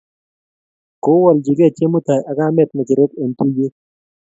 Kowaljikey 1.03 1.71
Chemutai 1.77 2.25
ak 2.29 2.35
kamet 2.39 2.69
ng'echerok 2.73 3.11
eng' 3.21 3.35
tuiyet. 3.37 3.73